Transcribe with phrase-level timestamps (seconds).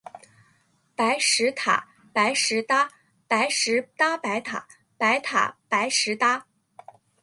[0.95, 2.89] 白石塔，白石搭。
[3.27, 6.47] 白石搭白塔，白塔白石搭